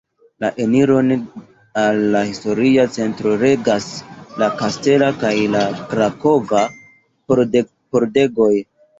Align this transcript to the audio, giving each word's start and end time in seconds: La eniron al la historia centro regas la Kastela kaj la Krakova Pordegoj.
La 0.43 0.47
eniron 0.63 1.09
al 1.81 1.99
la 2.13 2.21
historia 2.29 2.85
centro 2.95 3.33
regas 3.41 3.87
la 4.43 4.47
Kastela 4.61 5.09
kaj 5.25 5.33
la 5.57 5.61
Krakova 5.91 6.63
Pordegoj. 7.93 8.49